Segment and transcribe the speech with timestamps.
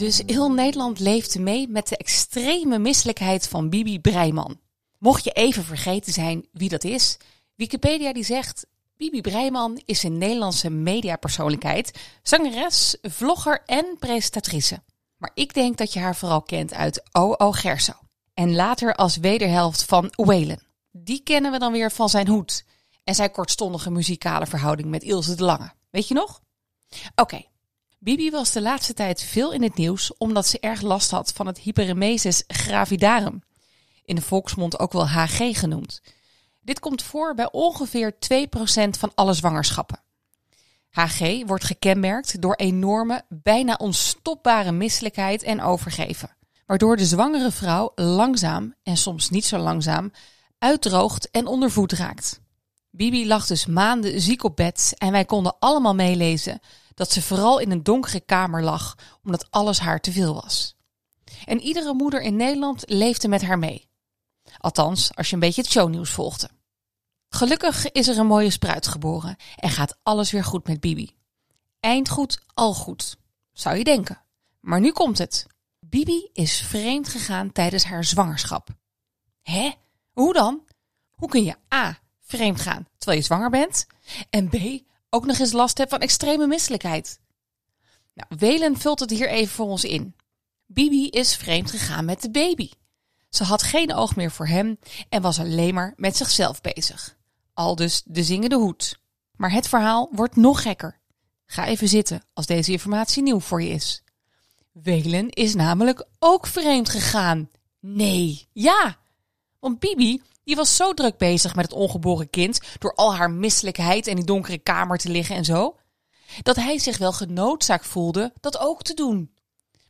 [0.00, 4.60] Dus heel Nederland leefde mee met de extreme misselijkheid van Bibi Breiman.
[4.98, 7.16] Mocht je even vergeten zijn wie dat is,
[7.54, 8.66] Wikipedia die zegt...
[8.96, 14.82] Bibi Breiman is een Nederlandse mediapersoonlijkheid, zangeres, vlogger en presentatrice.
[15.16, 17.52] Maar ik denk dat je haar vooral kent uit O.O.
[17.52, 17.92] Gerso.
[18.34, 20.62] En later als wederhelft van Whalen.
[20.90, 22.64] Die kennen we dan weer van zijn hoed.
[23.04, 25.72] En zijn kortstondige muzikale verhouding met Ilse de Lange.
[25.90, 26.40] Weet je nog?
[27.14, 27.49] Oké.
[28.02, 31.46] Bibi was de laatste tijd veel in het nieuws omdat ze erg last had van
[31.46, 33.42] het hyperemesis gravidarum.
[34.04, 36.02] In de volksmond ook wel HG genoemd.
[36.60, 38.18] Dit komt voor bij ongeveer 2%
[38.90, 40.02] van alle zwangerschappen.
[40.90, 46.36] HG wordt gekenmerkt door enorme, bijna onstopbare misselijkheid en overgeven,
[46.66, 50.12] waardoor de zwangere vrouw langzaam en soms niet zo langzaam
[50.58, 52.40] uitdroogt en ondervoed raakt.
[52.90, 56.60] Bibi lag dus maanden ziek op bed en wij konden allemaal meelezen
[56.94, 60.76] dat ze vooral in een donkere kamer lag omdat alles haar te veel was.
[61.44, 63.88] En iedere moeder in Nederland leefde met haar mee.
[64.58, 66.50] Althans, als je een beetje het shownieuws volgde.
[67.28, 71.16] Gelukkig is er een mooie spruit geboren en gaat alles weer goed met Bibi.
[71.80, 73.16] Eind goed, al goed,
[73.52, 74.22] zou je denken.
[74.60, 75.46] Maar nu komt het.
[75.78, 78.68] Bibi is vreemd gegaan tijdens haar zwangerschap.
[79.42, 79.70] Hè?
[80.12, 80.64] Hoe dan?
[81.10, 81.98] Hoe kun je A.
[82.20, 83.86] vreemd gaan terwijl je zwanger bent
[84.30, 84.54] en B.
[85.10, 87.20] ook nog eens last hebt van extreme misselijkheid?
[88.14, 90.14] Nou, Welen vult het hier even voor ons in.
[90.66, 92.70] Bibi is vreemd gegaan met de baby.
[93.28, 97.16] Ze had geen oog meer voor hem en was alleen maar met zichzelf bezig.
[97.54, 98.98] Al dus de zingende hoed.
[99.36, 100.98] Maar het verhaal wordt nog gekker.
[101.46, 104.02] Ga even zitten als deze informatie nieuw voor je is.
[104.72, 107.50] Welen is namelijk ook vreemd gegaan.
[107.80, 108.98] Nee, ja.
[109.58, 114.06] Want Bibi die was zo druk bezig met het ongeboren kind, door al haar misselijkheid
[114.06, 115.76] in die donkere kamer te liggen en zo,
[116.42, 119.34] dat hij zich wel genoodzaakt voelde dat ook te doen.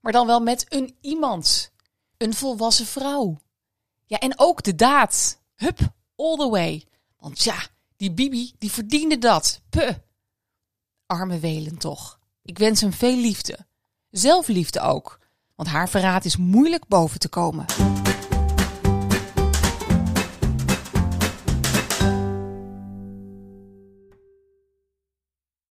[0.00, 1.72] Maar dan wel met een iemand.
[2.16, 3.38] Een volwassen vrouw.
[4.06, 5.40] Ja, en ook de daad.
[5.54, 5.78] Hup,
[6.16, 6.86] all the way.
[7.18, 7.66] Want ja,
[7.96, 9.60] die Bibi, die verdiende dat.
[9.70, 9.94] Puh.
[11.06, 12.18] Arme Welen toch.
[12.42, 13.58] Ik wens hem veel liefde.
[14.10, 15.18] Zelfliefde ook.
[15.54, 17.66] Want haar verraad is moeilijk boven te komen.